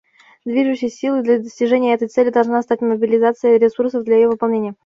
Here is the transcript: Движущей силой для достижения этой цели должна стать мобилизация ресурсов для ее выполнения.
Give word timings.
Движущей 0.45 0.89
силой 0.89 1.21
для 1.21 1.37
достижения 1.37 1.93
этой 1.93 2.07
цели 2.07 2.31
должна 2.31 2.63
стать 2.63 2.81
мобилизация 2.81 3.59
ресурсов 3.59 4.03
для 4.03 4.15
ее 4.15 4.29
выполнения. 4.29 4.73